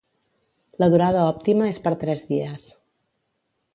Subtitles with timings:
[0.83, 2.67] La durada òptima és per tres dies.